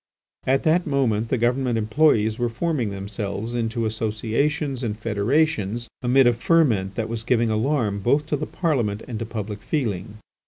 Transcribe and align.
At 0.47 0.63
that 0.63 0.87
moment 0.87 1.29
the 1.29 1.37
government 1.37 1.77
employees 1.77 2.39
were 2.39 2.49
forming 2.49 2.89
themselves 2.89 3.53
into 3.53 3.85
associations 3.85 4.81
and 4.81 4.97
federations 4.97 5.87
amid 6.01 6.25
a 6.25 6.33
ferment 6.33 6.95
that 6.95 7.07
was 7.07 7.21
giving 7.21 7.51
alarm 7.51 7.99
both 7.99 8.25
to 8.25 8.35
the 8.35 8.47
Parliament 8.47 9.03
and 9.07 9.19
to 9.19 9.27
public 9.27 9.61
feeling. 9.61 10.15